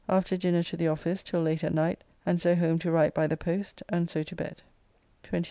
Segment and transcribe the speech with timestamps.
[0.09, 3.27] After dinner to the office till late at night, and so home to write by
[3.27, 4.63] the post, and so to bed.
[5.25, 5.39] 28th.